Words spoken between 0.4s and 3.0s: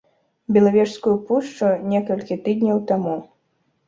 Белавежскую пушчу некалькі тыдняў